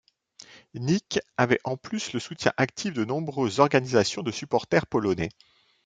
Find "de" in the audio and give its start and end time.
2.95-3.05, 4.23-4.31